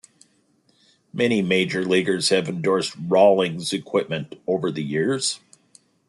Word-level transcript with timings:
Many 1.13 1.43
major 1.43 1.85
leaguers 1.85 2.29
have 2.29 2.49
endorsed 2.49 2.95
Rawlings 3.07 3.71
equipment 3.71 4.33
over 4.47 4.71
the 4.71 4.81
years. 4.83 5.39